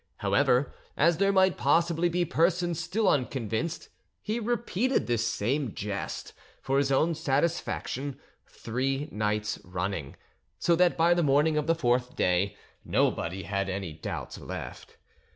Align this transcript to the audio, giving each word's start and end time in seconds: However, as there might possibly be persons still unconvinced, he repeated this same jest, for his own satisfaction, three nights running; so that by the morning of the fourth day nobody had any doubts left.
However, 0.17 0.73
as 0.97 1.17
there 1.17 1.31
might 1.31 1.57
possibly 1.59 2.09
be 2.09 2.25
persons 2.25 2.79
still 2.79 3.07
unconvinced, 3.07 3.89
he 4.23 4.39
repeated 4.39 5.05
this 5.05 5.23
same 5.27 5.75
jest, 5.75 6.33
for 6.59 6.79
his 6.79 6.91
own 6.91 7.13
satisfaction, 7.13 8.19
three 8.47 9.09
nights 9.11 9.59
running; 9.63 10.15
so 10.57 10.75
that 10.75 10.97
by 10.97 11.13
the 11.13 11.21
morning 11.21 11.55
of 11.55 11.67
the 11.67 11.75
fourth 11.75 12.15
day 12.15 12.57
nobody 12.83 13.43
had 13.43 13.69
any 13.69 13.93
doubts 13.93 14.39
left. 14.39 14.97